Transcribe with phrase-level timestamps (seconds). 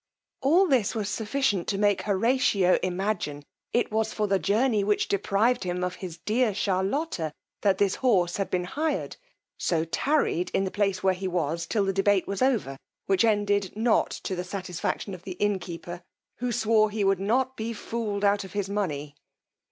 [0.41, 5.63] All this was sufficient to make Horatio imagine it was for the journey which deprived
[5.63, 7.31] him of his dear Charlotta,
[7.61, 9.17] that this horse had been hired,
[9.59, 13.73] so tarried in the place where he was till the debate was over, which ended
[13.77, 16.01] not to the satisfaction of the innkeeper,
[16.37, 19.13] who swore he would not be fooled out of his money.